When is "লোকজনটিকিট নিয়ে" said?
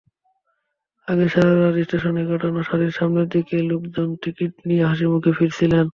3.71-4.83